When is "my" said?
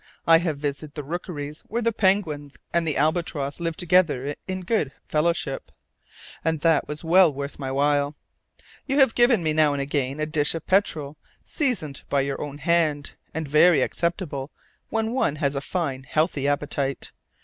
7.59-7.71